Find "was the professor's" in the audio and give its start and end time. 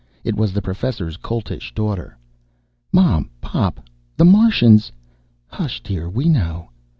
0.35-1.15